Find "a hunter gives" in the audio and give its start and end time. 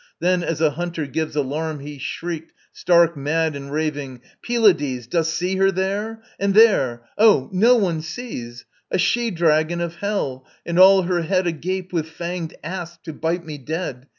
0.61-1.35